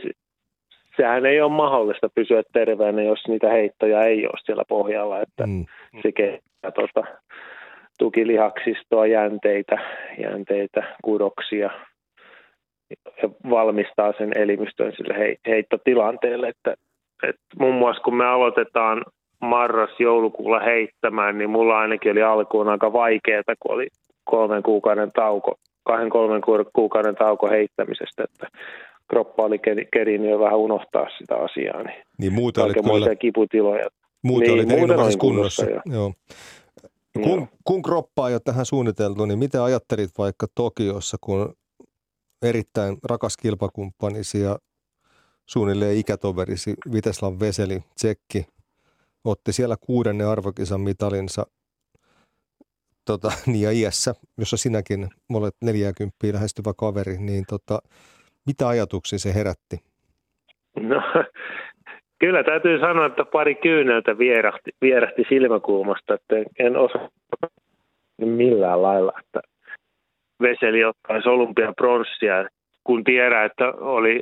[0.97, 5.65] sehän ei ole mahdollista pysyä terveenä, jos niitä heittoja ei ole siellä pohjalla, että Mm.
[6.01, 7.04] Se kehittää tuota,
[7.99, 9.80] tukilihaksistoa, jänteitä,
[10.17, 11.69] jänteitä, kudoksia
[13.21, 16.47] ja valmistaa sen elimistön sille hei- heittotilanteelle.
[16.47, 16.73] Että,
[17.23, 19.06] että muun muassa kun me aloitetaan
[19.41, 23.88] marras-joulukuulla heittämään, niin mulla ainakin oli alkuun aika vaikeaa, kun oli
[24.23, 28.47] kolmen kuukauden tauko, kahden kolmen kuuk- kuukauden tauko heittämisestä, että
[29.10, 33.86] kroppa oli keri- kerinyt jo vähän unohtaa sitä asiaa, niin Niin muuten olit kyllä, kiputiloja.
[34.23, 35.65] Muuten niin, olit erinomaisessa kunnossa.
[35.65, 36.13] kunnossa, Joo.
[37.15, 37.23] Joo.
[37.23, 41.55] Kun, kun kroppaa ei ole tähän suunniteltu, niin mitä ajattelit vaikka Tokiossa, kun
[42.41, 44.60] erittäin rakas kilpakumppanisi ja
[45.45, 48.45] suunnilleen ikätoverisi Viteslav Veseli, tsekki,
[49.23, 51.45] otti siellä kuudennen arvokisan mitalinsa
[53.05, 57.81] tota, niin ja iässä, jossa sinäkin olet 40 lähestyvä kaveri, niin tota,
[58.45, 59.77] mitä ajatuksia se herätti?
[60.75, 61.01] No,
[62.21, 67.10] kyllä täytyy sanoa, että pari kyyneltä vierähti, vierähti silmäkulmasta, että en- osaa
[68.21, 69.41] millään lailla, että
[70.41, 72.47] Veseli ottaisi olympiapronssia,
[72.84, 74.21] kun tiedä, että oli,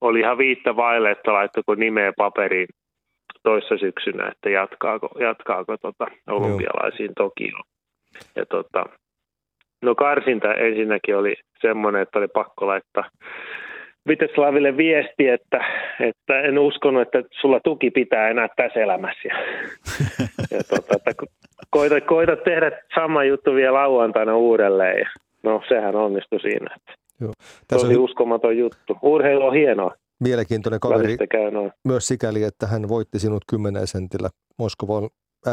[0.00, 2.68] oli ihan viittä vaille, että laittako nimeä paperiin
[3.42, 7.64] toissa syksynä, että jatkaako, jatkaako tota olympialaisiin Tokioon.
[8.36, 8.84] Ja tota,
[9.82, 13.04] no karsinta ensinnäkin oli semmoinen, että oli pakko laittaa
[14.08, 15.64] Viteslaville viesti, että,
[16.00, 19.28] että en uskonut, että sulla tuki pitää enää tässä elämässä.
[19.28, 19.36] Ja,
[20.50, 21.32] ja tota, että ko-
[21.70, 24.98] koita, koita tehdä sama juttu vielä lauantaina uudelleen.
[24.98, 25.08] Ja,
[25.42, 26.76] no sehän onnistui siinä.
[26.76, 27.32] Että Joo.
[27.68, 28.98] Tässä tosi on uskomaton juttu.
[29.02, 29.94] Urheilu on hienoa.
[30.20, 31.16] mielenkiintoinen kaveri
[31.84, 35.02] myös sikäli, että hän voitti sinut 10 sentillä Moskovan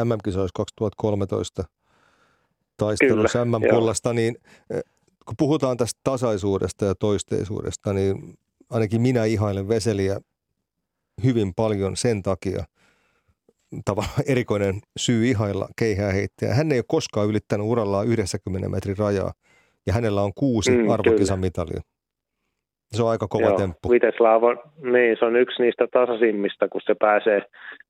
[0.04, 1.64] MM-kisoissa 2013
[2.76, 4.36] taistelussa MM-pullasta, niin
[5.26, 8.34] kun puhutaan tästä tasaisuudesta ja toisteisuudesta, niin
[8.70, 10.20] ainakin minä ihailen Veseliä
[11.24, 12.64] hyvin paljon sen takia,
[13.84, 16.54] tavallaan erikoinen syy ihailla keihääheittäjä.
[16.54, 19.32] Hän ei ole koskaan ylittänyt urallaan 90 metrin rajaa
[19.86, 21.80] ja hänellä on kuusi Mm, arvokisamitalia.
[22.92, 23.90] Se on aika kova Joo, temppu.
[23.90, 24.58] Viteslav on,
[24.92, 27.42] niin, se on yksi niistä tasaisimmista, kun se pääsee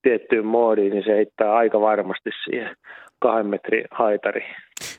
[0.03, 2.77] tiettyyn moodiin, niin se heittää aika varmasti siihen
[3.18, 4.55] kahden metrin haitariin.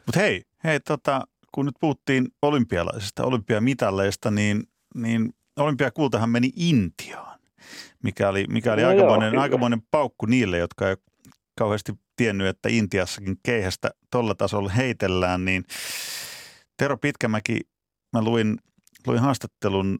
[0.05, 1.21] Mutta hei, hei tota,
[1.55, 4.63] kun nyt puhuttiin olympialaisista, olympiamitalleista, niin,
[4.95, 7.39] niin olympiakultahan meni Intiaan,
[8.03, 10.95] mikä oli, mikä oli No aikamoinen, joo, aikamoinen paukku niille, jotka ei
[11.57, 15.63] kauheasti tiennyt, että Intiassakin keihästä tuolla tasolla heitellään, niin
[16.77, 17.59] Tero Pitkämäki,
[18.13, 18.57] mä luin,
[19.07, 19.99] luin haastattelun,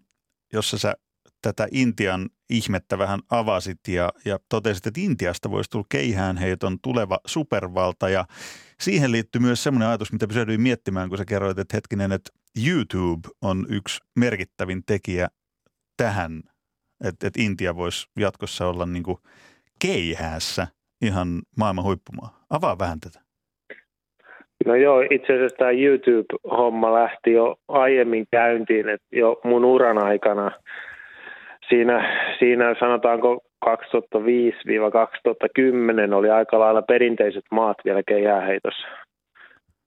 [0.54, 0.94] jossa sä
[1.42, 8.10] tätä Intian ihmettä vähän avasit ja, ja totesit, että Intiasta voisi tulla keihäänheiton tuleva supervalta
[8.10, 8.26] ja
[8.80, 12.32] siihen liittyy myös semmoinen ajatus, mitä pysähdyin miettimään, kun sä kerroit, että hetkinen, että
[12.68, 15.28] YouTube on yksi merkittävin tekijä
[15.98, 16.42] tähän,
[17.04, 19.18] että, että Intia voisi jatkossa olla niin kuin
[19.82, 20.68] keihäässä
[21.02, 22.46] ihan maailman huippumaa.
[22.50, 23.20] Avaa vähän tätä.
[24.66, 30.52] No joo, itse asiassa tämä YouTube-homma lähti jo aiemmin käyntiin, että jo mun uran aikana
[31.70, 33.70] siinä, siinä sanotaanko 2005-2010
[36.14, 38.88] oli aika lailla perinteiset maat vielä keihääheitossa.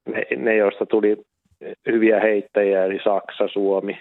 [0.05, 1.17] Ne, ne, joista tuli
[1.85, 3.99] hyviä heittäjiä, eli Saksa, Suomi,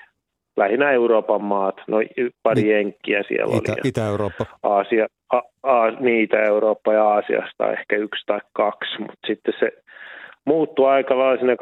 [0.57, 1.97] lähinnä Euroopan maat, no
[2.43, 3.81] pari Ni- jenkkiä siellä Itä, oli.
[3.85, 4.47] Itä-Eurooppa.
[4.63, 9.73] Aasia, a, a, niitä Eurooppa ja Aasiasta ehkä yksi tai kaksi, mutta sitten se
[10.47, 11.59] muuttui aika lailla sinne 2010-2012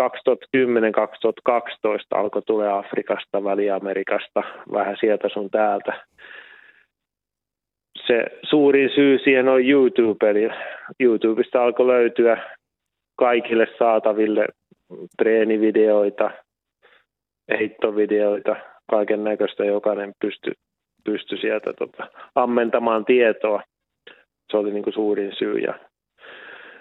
[2.15, 4.43] alkoi tulla Afrikasta, Väli-Amerikasta,
[4.73, 6.07] vähän sieltä sun täältä.
[8.07, 10.49] Se suurin syy siihen on YouTube, eli
[11.01, 12.55] YouTubesta alkoi löytyä
[13.17, 14.47] kaikille saataville
[15.17, 16.31] treenivideoita,
[17.59, 18.57] heittovideoita,
[18.91, 20.53] kaiken näköistä, jokainen pystyi
[21.05, 23.63] pysty sieltä tota, ammentamaan tietoa.
[24.51, 25.59] Se oli niin kuin suurin syy.
[25.59, 25.75] Ja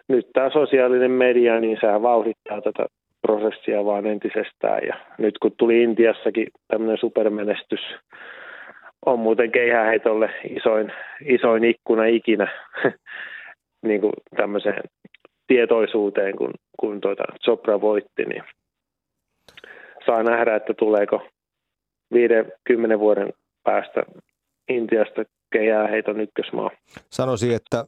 [0.07, 2.85] nyt tämä sosiaalinen media, niin sehän vauhdittaa tätä
[3.21, 4.87] prosessia vaan entisestään.
[4.87, 7.79] Ja nyt kun tuli Intiassakin tämmöinen supermenestys,
[9.05, 10.93] on muuten keihäheitolle isoin,
[11.25, 12.47] isoin ikkuna ikinä
[13.87, 14.83] niin kuin tämmöiseen
[15.47, 18.43] tietoisuuteen, kun, kun tuota Chopra voitti, niin
[20.05, 21.27] saa nähdä, että tuleeko
[22.13, 24.03] 50 vuoden päästä
[24.69, 26.71] Intiasta keihääheiton ykkösmaa.
[27.09, 27.85] Sanoisin, että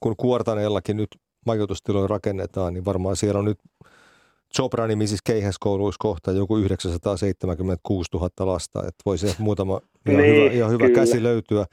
[0.00, 1.08] kun Kuortaneellakin nyt
[1.46, 3.58] majoitustiloja rakennetaan, niin varmaan siellä on nyt
[4.56, 10.88] Chopra-nimisissä keihäskouluissa kohta joku 976 000 lasta, että voisi muutama ihan niin, hyvä, ihan hyvä
[10.88, 11.64] käsi löytyä.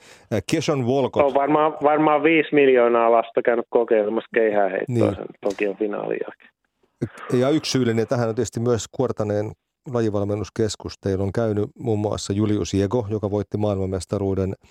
[0.52, 1.26] Keshon Volkot.
[1.26, 5.16] On varmaan, varmaan 5 miljoonaa lasta käynyt kokeilemassa keihääheittoa niin.
[5.16, 6.50] sen Tokion finaalin jälkeen.
[7.42, 9.52] Ja yksi syyllinen tähän on tietysti myös Kuortaneen
[9.94, 10.94] lajivalmennuskeskus.
[11.02, 14.54] Teillä on käynyt muun muassa Julius Jego, joka voitti maailmanmestaruuden–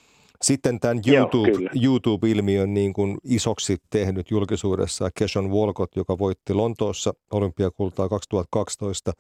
[0.43, 7.15] sitten tämän YouTube, Joo, YouTube-ilmiön niin kuin isoksi tehnyt julkisuudessa Keshon Walcott, joka voitti Lontoossa
[7.31, 9.13] olympiakultaa 2012,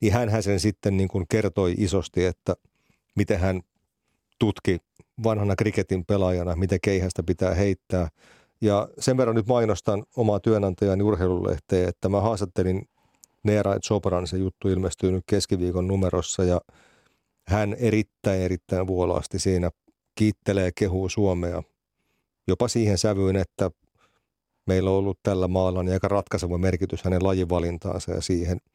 [0.00, 2.54] niin hän sen sitten niin kuin kertoi isosti, että
[3.16, 3.60] miten hän
[4.38, 4.78] tutki
[5.22, 8.08] vanhana kriketin pelaajana, miten keihästä pitää heittää.
[8.60, 12.88] Ja sen verran nyt mainostan omaa työnantajani urheilulehteen, että mä haastattelin
[13.42, 16.60] Neera Chopran, se juttu ilmestyy nyt keskiviikon numerossa ja
[17.48, 19.70] hän erittäin erittäin vuolaasti siinä
[20.18, 21.62] kiittelee kehuu Suomea.
[22.48, 23.70] Jopa siihen sävyyn, että
[24.66, 28.60] meillä on ollut tällä maalla niin aika ratkaiseva merkitys hänen lajivalintaansa ja siihen–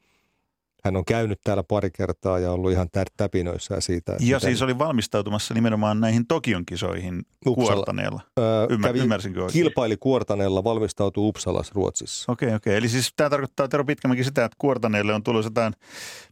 [0.84, 4.12] hän on käynyt täällä pari kertaa ja ollut ihan täpinöissä siitä.
[4.12, 4.40] Ja miten...
[4.40, 7.72] siis oli valmistautumassa nimenomaan näihin Tokion kisoihin Uppsala.
[7.72, 8.20] Kuortaneella.
[8.38, 9.64] Öö, Ymmär, kävi, ymmärsinkö oikein?
[9.64, 12.32] Kilpaili Kuortaneella, valmistautui Uppsalas Ruotsissa.
[12.32, 12.70] Okei, okay, okei.
[12.70, 12.78] Okay.
[12.78, 15.72] Eli siis tämä tarkoittaa Tero Pitkämäki sitä, että Kuortaneelle on tullut jotain,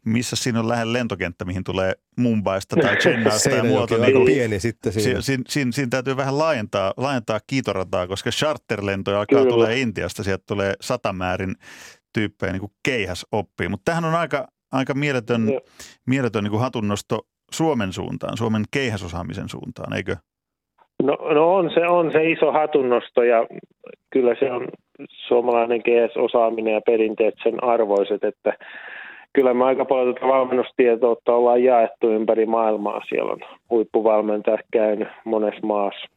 [0.05, 3.95] missä siinä on lähellä lentokenttä, mihin tulee Mumbaista tai Chennasta ja muuta.
[3.95, 5.05] Niin, aika pieni sitten siinä.
[5.05, 10.23] Siinä, siinä, siinä, siinä täytyy vähän laajentaa, laajentaa kiitorataa, koska charterlentoja alkaa tulee Intiasta.
[10.23, 11.57] Sieltä tulee satamäärin
[12.13, 13.69] tyyppejä niin kuin keihäs oppii.
[13.69, 15.61] Mutta tämähän on aika, aika mieletön, no.
[16.07, 17.19] mieletön niin kuin hatunnosto
[17.51, 20.17] Suomen suuntaan, Suomen keihäsosaamisen suuntaan, eikö?
[21.03, 23.47] No, no on, se, on se iso hatunnosto ja
[24.11, 24.69] kyllä se on
[25.09, 28.53] suomalainen keihäsosaaminen ja perinteet sen arvoiset, että
[29.33, 33.01] kyllä me aika paljon tätä valmennustietoutta ollaan jaettu ympäri maailmaa.
[33.09, 36.09] Siellä on huippuvalmentajat käynyt monessa maassa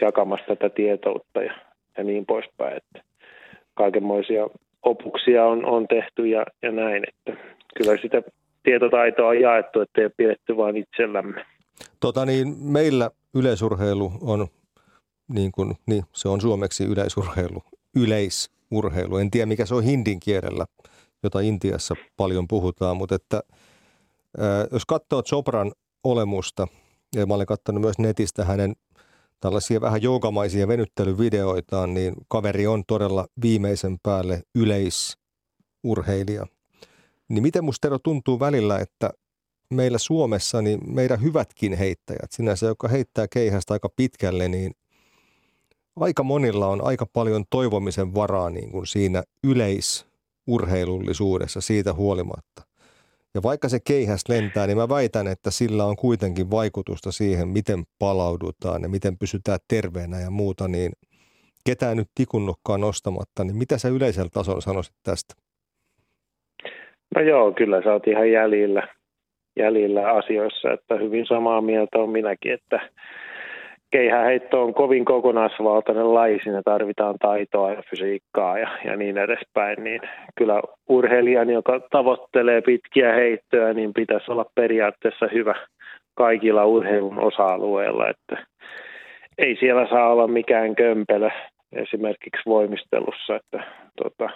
[0.00, 1.54] jakamassa tätä tietoutta ja,
[1.96, 2.76] ja niin poispäin.
[2.76, 3.02] Että
[3.74, 4.46] kaikenmoisia
[4.82, 7.04] opuksia on, on tehty ja, ja näin.
[7.08, 7.42] Että
[7.76, 8.22] kyllä sitä
[8.62, 11.44] tietotaitoa on jaettu, ettei ole pidetty vain itsellämme.
[12.00, 14.46] Tota niin, meillä yleisurheilu on,
[15.28, 17.62] niin kuin, niin, se on suomeksi yleisurheilu,
[17.96, 19.16] yleisurheilu.
[19.16, 20.66] En tiedä, mikä se on hindin kielellä,
[21.22, 23.42] jota Intiassa paljon puhutaan, mutta että
[24.72, 25.72] jos katsoo Chopran
[26.04, 26.66] olemusta,
[27.16, 28.72] ja mä olen katsonut myös netistä hänen
[29.42, 36.46] tällaisia vähän joukamaisia venyttelyvideoitaan, niin kaveri on todella viimeisen päälle yleisurheilija.
[37.28, 39.10] Niin miten musta Tero tuntuu välillä, että
[39.70, 44.72] meillä Suomessa, niin meidän hyvätkin heittäjät, sinänsä joka heittää keihästä aika pitkälle, niin
[45.96, 52.71] aika monilla on aika paljon toivomisen varaa niin kuin siinä yleisurheilullisuudessa siitä huolimatta.
[53.34, 57.82] Ja vaikka se keihäs lentää, niin mä väitän, että sillä on kuitenkin vaikutusta siihen, miten
[57.98, 60.92] palaudutaan ja miten pysytään terveenä ja muuta, niin
[61.66, 65.34] ketään nyt tikunnukkaan nostamatta, niin mitä sä yleisellä tasolla sanoisit tästä?
[67.14, 68.88] No joo, kyllä sä oot ihan jäljillä,
[69.56, 72.90] jäljillä asioissa, että hyvin samaa mieltä on minäkin, että
[73.92, 80.00] keihäheitto on kovin kokonaisvaltainen laji, siinä tarvitaan taitoa ja fysiikkaa ja, ja niin edespäin, niin
[80.34, 85.54] kyllä urheilijan, joka tavoittelee pitkiä heittoja, niin pitäisi olla periaatteessa hyvä
[86.14, 88.46] kaikilla urheilun osa-alueilla, että
[89.38, 91.30] ei siellä saa olla mikään kömpelö
[91.72, 93.64] esimerkiksi voimistelussa, että
[94.02, 94.32] tota,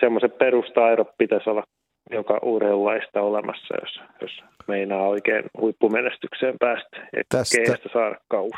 [0.00, 1.64] semmoiset perustaidot pitäisi olla
[2.10, 4.30] joka urheilulaista olemassa, jos, jos
[4.68, 7.58] meinaa oikein huippumenestykseen päästä ja Tästä...
[7.92, 8.54] saada kaus.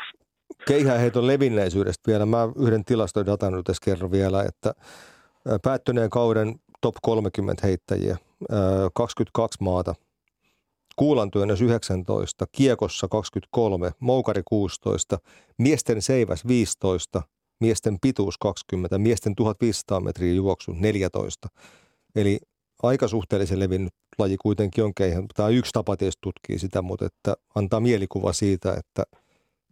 [0.67, 2.25] keihäheiton levinneisyydestä vielä.
[2.25, 4.73] Mä yhden tilastodatan nyt tässä kerron vielä, että
[5.63, 8.17] päättyneen kauden top 30 heittäjiä,
[8.93, 9.95] 22 maata,
[10.95, 15.17] kuulantyönnös 19, kiekossa 23, moukari 16,
[15.57, 17.21] miesten seiväs 15,
[17.59, 21.47] miesten pituus 20, miesten 1500 metriä juoksu 14.
[22.15, 22.39] Eli
[22.83, 25.25] aika suhteellisen levinnyt laji kuitenkin on keihän.
[25.35, 29.03] Tämä yksi tapa tietysti tutkii sitä, mutta että antaa mielikuva siitä, että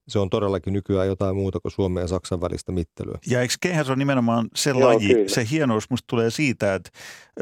[0.07, 3.19] se on todellakin nykyään jotain muuta kuin Suomen ja Saksan välistä mittelyä.
[3.29, 5.29] Ja eikö keihäs on nimenomaan se Joo, laji, kyllä.
[5.29, 6.89] se hienous musta tulee siitä, että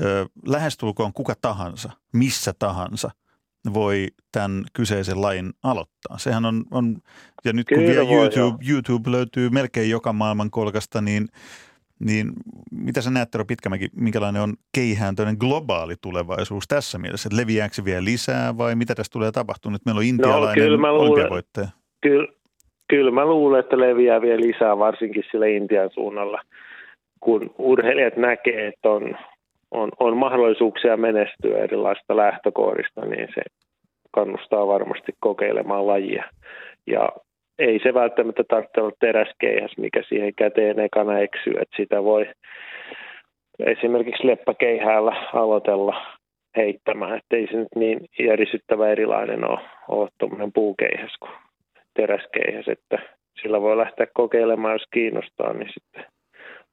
[0.01, 3.11] ö, lähestulkoon kuka tahansa, missä tahansa
[3.73, 6.17] voi tämän kyseisen lain aloittaa.
[6.17, 6.97] Sehän on, on
[7.45, 11.27] ja nyt kun vielä YouTube, YouTube löytyy melkein joka maailman kolkasta, niin–
[11.99, 12.31] niin
[12.71, 17.27] mitä sä näet, Tero Pitkämäki, minkälainen on keihän globaali tulevaisuus tässä mielessä?
[17.27, 19.73] Että leviääkö vielä lisää vai mitä tässä tulee tapahtumaan?
[19.73, 21.67] Nyt meillä on no, intialainen no, kyllä olympiavoittaja.
[22.01, 22.27] Kyllä,
[22.87, 26.41] kyllä mä luulen, että leviää vielä lisää varsinkin sillä Intian suunnalla,
[27.19, 29.17] kun urheilijat näkee, että on,
[29.71, 33.41] on, on mahdollisuuksia menestyä erilaista lähtökohdista, niin se
[34.11, 36.23] kannustaa varmasti kokeilemaan lajia.
[36.87, 37.09] Ja
[37.59, 42.27] ei se välttämättä tarvitse olla teräskeihäs, mikä siihen käteen ekana eksyy, että sitä voi
[43.65, 46.01] esimerkiksi leppäkeihäällä aloitella
[46.57, 51.31] heittämään, että ei se nyt niin järisyttävä erilainen ole, ole tuommoinen puukeihäs kuin
[51.93, 52.97] teräskeihäs, että
[53.41, 56.05] sillä voi lähteä kokeilemaan, jos kiinnostaa, niin sitten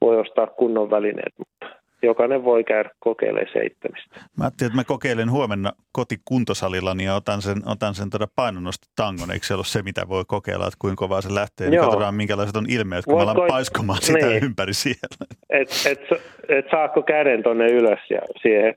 [0.00, 4.16] voi ostaa kunnon välineet, mutta jokainen voi käydä kokeilemaan seittämistä.
[4.38, 9.30] Mä ajattelin, että mä kokeilen huomenna kotikuntosalillani ja otan sen, otan sen tuota painonnostotangon.
[9.30, 11.70] Eikö se ole se, mitä voi kokeilla, että kuinka kovaa se lähtee?
[11.70, 14.44] Niin katsotaan, minkälaiset on ilmeet, kun Voit mä alan paiskomaan sitä niin.
[14.44, 15.26] ympäri siellä.
[15.50, 16.00] Et, et,
[16.48, 18.74] et saako käden tuonne ylös ja siihen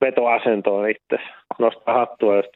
[0.00, 1.18] vetoasentoon itse.
[1.58, 2.46] Nostaa hattua, jos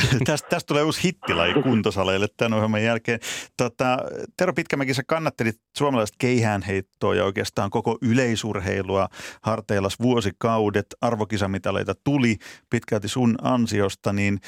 [0.26, 3.20] tästä, tästä tulee uusi hittilaji kuntosaleille tämän ohjelman jälkeen.
[3.56, 3.98] Tota,
[4.36, 9.08] Tero Pitkämäki, sä kannattelit suomalaista keihäänheittoa ja oikeastaan koko yleisurheilua
[9.42, 10.86] harteillas vuosikaudet.
[11.00, 12.36] Arvokisamitaleita tuli
[12.70, 14.38] pitkälti sun ansiosta, niin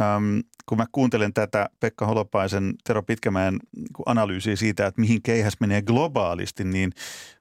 [0.00, 3.58] äm, kun mä kuuntelen tätä Pekka Holopaisen, Tero Pitkämäen
[4.06, 6.92] analyysiä siitä, että mihin keihäs menee globaalisti, niin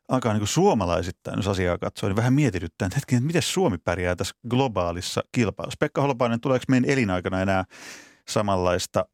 [0.09, 4.15] alkaa niin suomalaisittain, jos asiaa katsoo, niin vähän mietityttää, että hetken, että miten Suomi pärjää
[4.15, 5.77] tässä globaalissa kilpailussa.
[5.79, 7.63] Pekka Holopainen, tuleeko meidän elinaikana enää
[8.27, 9.05] samanlaista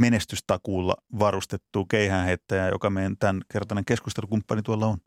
[0.00, 4.98] menestystakuulla varustettua keihäänheittäjää, joka meidän tämän kertainen keskustelukumppani tuolla on?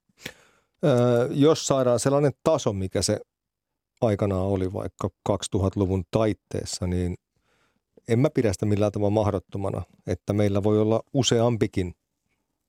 [0.86, 3.20] Öö, jos saadaan sellainen taso, mikä se
[4.02, 7.16] aikanaan oli vaikka 2000-luvun taitteessa, niin
[8.08, 11.94] en mä pidä sitä millään tavalla mahdottomana, että meillä voi olla useampikin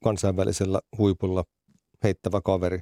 [0.05, 1.45] kansainvälisellä huipulla
[2.03, 2.81] heittävä kaveri.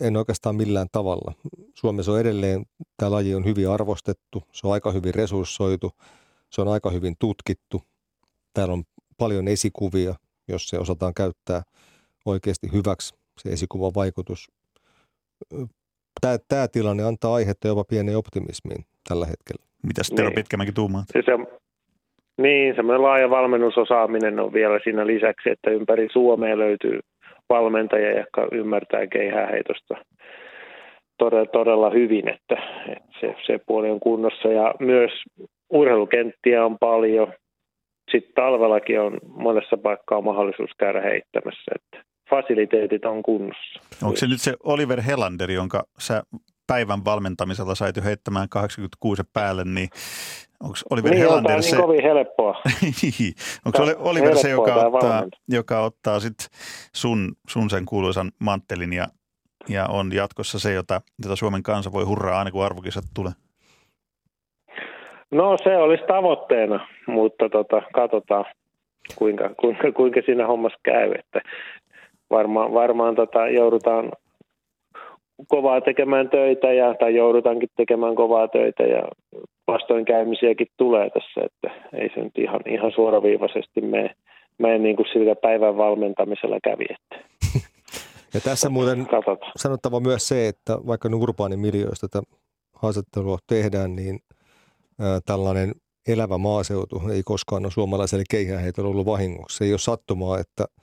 [0.00, 1.32] En oikeastaan millään tavalla.
[1.74, 2.64] Suomessa on edelleen,
[2.96, 5.90] tämä laji on hyvin arvostettu, se on aika hyvin resurssoitu,
[6.50, 7.82] se on aika hyvin tutkittu.
[8.54, 8.82] Täällä on
[9.18, 10.14] paljon esikuvia,
[10.48, 11.62] jos se osataan käyttää
[12.26, 14.50] oikeasti hyväksi, se esikuvan vaikutus.
[16.20, 19.64] Tämä, tämä tilanne antaa aihetta jopa pienen optimismiin tällä hetkellä.
[19.86, 20.34] Mitä Tero niin.
[20.34, 21.04] Pitkämäki tuumaa?
[21.12, 21.22] Se,
[22.42, 27.00] niin, semmoinen laaja valmennusosaaminen on vielä siinä lisäksi, että ympäri Suomea löytyy
[27.50, 29.94] valmentajia, jotka ymmärtää keihääheitosta
[31.18, 32.56] todella, todella hyvin, että,
[32.88, 34.48] että se, se puoli on kunnossa.
[34.48, 35.10] Ja myös
[35.70, 37.32] urheilukenttiä on paljon.
[38.10, 43.80] Sitten talvellakin on monessa paikkaa mahdollisuus käydä heittämässä, että fasiliteetit on kunnossa.
[44.02, 46.22] Onko se nyt se Oliver Helander, jonka sä
[46.70, 49.88] päivän valmentamisella sait jo heittämään 86 päälle, niin
[50.60, 51.76] onko Oliver niin, Helander niin se...
[51.76, 52.62] niin kovin helppoa.
[53.02, 53.34] niin.
[53.64, 56.36] Onko se Oliver se, joka ottaa, joka ottaa sit
[56.94, 59.06] sun, sun sen kuuluisan manttelin ja,
[59.68, 63.32] ja on jatkossa se, jota, jota Suomen kansa voi hurraa aina kun arvokisat tulee?
[65.30, 68.44] No se olisi tavoitteena, mutta tota, katsotaan
[69.16, 71.12] kuinka, kuinka, kuinka siinä hommassa käy.
[71.18, 71.40] Että
[72.30, 74.12] varmaan, varmaan tota, joudutaan
[75.48, 79.02] kovaa tekemään töitä ja, tai joudutaankin tekemään kovaa töitä ja
[79.66, 84.10] vastoinkäymisiäkin tulee tässä, että ei se nyt ihan, ihan suoraviivaisesti mene,
[84.58, 86.84] mene niin kuin sillä päivän valmentamisella kävi.
[86.90, 87.30] Että.
[88.34, 89.52] Ja tässä muuten Katsotaan.
[89.56, 92.26] sanottava myös se, että vaikka urbaanin miljoista tätä
[92.72, 94.18] haastattelua tehdään, niin
[95.00, 95.72] ää, tällainen
[96.08, 99.56] elävä maaseutu ei koskaan ole suomalaiselle keihäheitolle ollut vahingoksi.
[99.56, 100.64] Se ei ole sattumaa, että–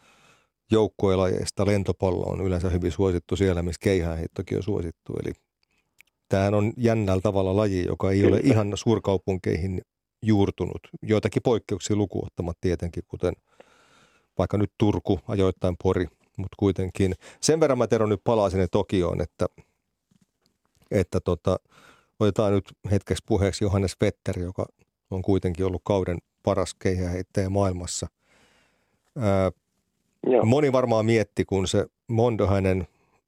[0.71, 5.13] joukkuelajeista lentopallo on yleensä hyvin suosittu siellä, missä keihäänheittokin on suosittu.
[5.23, 5.33] Eli
[6.29, 9.81] tämähän on jännällä tavalla laji, joka ei ole ihan suurkaupunkeihin
[10.21, 10.79] juurtunut.
[11.01, 13.33] Joitakin poikkeuksia lukuottamat tietenkin, kuten
[14.37, 16.07] vaikka nyt Turku, ajoittain Pori,
[16.37, 17.13] mutta kuitenkin.
[17.41, 19.45] Sen verran mä Tero nyt palaa sinne Tokioon, että,
[20.91, 21.59] että tota,
[22.19, 24.65] otetaan nyt hetkeksi puheeksi Johannes Vetter, joka
[25.11, 28.07] on kuitenkin ollut kauden paras keihäheittäjä maailmassa.
[29.17, 29.51] Ää,
[30.31, 30.45] Joo.
[30.45, 32.87] moni varmaan mietti, kun se Mondo hänen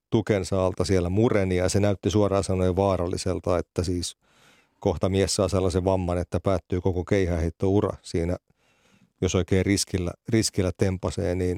[0.10, 4.18] tukensa alta siellä mureni ja se näytti suoraan sanoen vaaralliselta, että siis
[4.80, 8.38] kohta mies saa sellaisen vamman, että päättyy koko keihäheittoura siinä,
[9.22, 11.58] jos oikein riskillä, riskillä tempasee, niin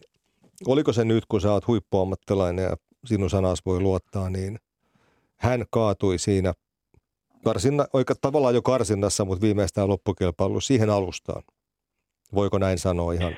[0.65, 4.59] oliko se nyt, kun sä oot huippuammattilainen ja sinun sanas voi luottaa, niin
[5.37, 6.53] hän kaatui siinä
[7.43, 11.43] karsinna, oikein tavallaan jo karsinnassa, mutta viimeistään loppukilpailu siihen alustaan.
[12.35, 13.33] Voiko näin sanoa ihan?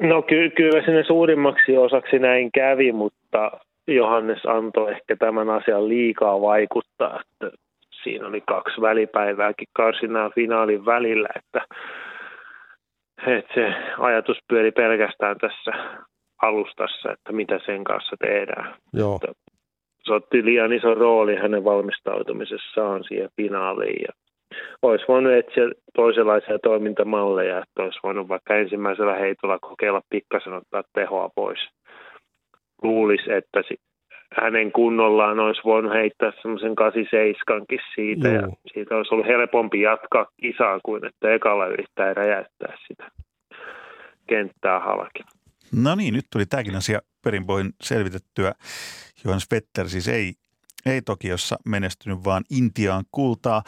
[0.00, 3.50] No ky- kyllä sinne suurimmaksi osaksi näin kävi, mutta
[3.86, 7.56] Johannes antoi ehkä tämän asian liikaa vaikuttaa, että
[8.02, 11.64] siinä oli kaksi välipäivääkin karsinnan finaalin välillä, että,
[13.26, 15.72] että se ajatus pyöri pelkästään tässä
[16.42, 18.74] alustassa, että mitä sen kanssa tehdään.
[18.92, 19.20] Joo.
[20.04, 24.12] Se otti liian iso rooli hänen valmistautumisessaan siihen finaaliin ja
[24.82, 31.30] olisi voinut etsiä toisenlaisia toimintamalleja, että olisi voinut vaikka ensimmäisellä heitolla kokeilla pikkasen ottaa tehoa
[31.34, 31.58] pois.
[32.82, 33.62] Luulisi, että
[34.42, 38.42] hänen kunnollaan olisi voinut heittää semmoisen 87 siitä Joo.
[38.42, 43.10] ja siitä olisi ollut helpompi jatkaa kisaa kuin että ekalla yrittää räjäyttää sitä
[44.26, 45.22] kenttää halki.
[45.84, 48.52] No niin, nyt tuli tämäkin asia perinpohjin selvitettyä.
[49.24, 50.32] Johannes Vetter siis ei
[50.86, 53.62] ei Tokiossa menestynyt, vaan Intiaan kultaa.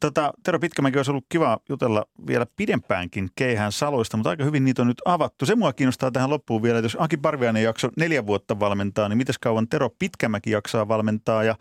[0.00, 4.82] Tota, Tero Pitkämäki olisi ollut kiva jutella vielä pidempäänkin keihän saloista, mutta aika hyvin niitä
[4.82, 5.46] on nyt avattu.
[5.46, 9.18] Se mua kiinnostaa tähän loppuun vielä, että jos Aki Parviainen jakso neljä vuotta valmentaa, niin
[9.18, 11.54] miten kauan Tero Pitkämäki jaksaa valmentaa ja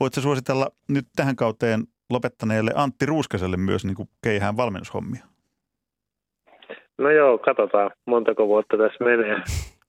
[0.00, 5.26] voitko suositella nyt tähän kauteen lopettaneelle Antti Ruuskaselle myös niin kuin keihään valmennushommia?
[6.98, 9.42] No joo, katsotaan montako vuotta tässä menee.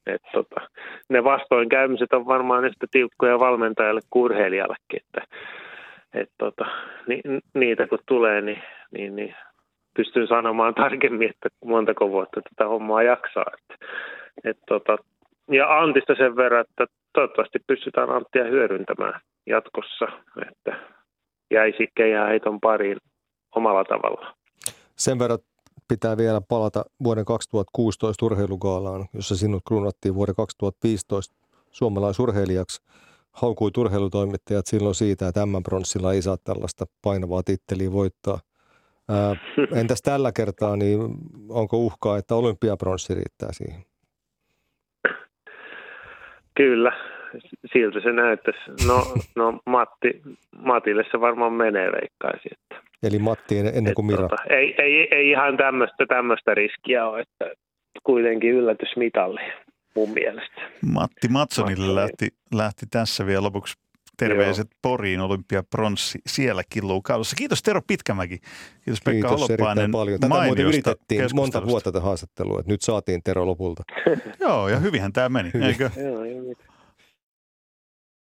[0.07, 0.67] Et tota,
[1.09, 5.21] ne vastoinkäymiset on varmaan yhtä tiukkoja valmentajalle kuin urheilijallekin, että
[6.13, 6.65] et tota,
[7.07, 7.21] ni,
[7.53, 9.35] niitä kun tulee, niin, niin, niin
[9.97, 13.45] pystyn sanomaan tarkemmin, että montako vuotta tätä hommaa jaksaa.
[13.53, 13.79] Et,
[14.43, 14.97] et tota,
[15.51, 20.05] ja Antista sen verran, että toivottavasti pystytään Anttia hyödyntämään jatkossa,
[20.51, 20.77] että
[21.51, 21.87] jäisi
[22.29, 22.97] heiton pariin
[23.55, 24.35] omalla tavalla.
[24.95, 25.39] Sen verran
[25.87, 31.35] pitää vielä palata vuoden 2016 urheilugaalaan, jossa sinut kruunattiin vuoden 2015
[31.71, 32.81] suomalaisurheilijaksi.
[33.31, 38.39] Haukui urheilutoimittajat silloin siitä, että M-pronssilla ei saa tällaista painavaa titteliä voittaa.
[39.09, 39.35] Ää,
[39.81, 40.99] entäs tällä kertaa, niin
[41.49, 43.81] onko uhkaa, että olympiapronssi riittää siihen?
[46.55, 46.91] Kyllä,
[47.73, 48.59] siltä se näyttäisi.
[48.87, 49.03] No,
[49.35, 50.21] no Matti,
[50.57, 52.49] Matille se varmaan menee veikkaisi.
[52.51, 52.86] Että.
[53.03, 54.27] Eli Matti ennen kuin Mira.
[54.27, 57.51] Tota, ei, ei, ei ihan tämmöistä, tämmöistä riskiä ole, että
[58.03, 59.41] kuitenkin yllätysmitalli
[59.95, 60.61] mun mielestä.
[60.91, 63.73] Matti Matsonille lähti, lähti tässä vielä lopuksi
[64.17, 64.79] terveiset Joo.
[64.81, 67.35] Poriin olympiapronssi siellä killuu kaudessa.
[67.35, 68.37] Kiitos Tero Pitkämäki.
[68.85, 70.19] Kiitos Pekka Kiitos Holopainen paljon.
[70.19, 73.83] Tätä muuten yritettiin monta vuotta tätä haastattelua, että nyt saatiin Tero lopulta.
[74.39, 75.89] Joo, ja hyvinhän tämä meni, eikö?
[75.97, 76.23] Joo,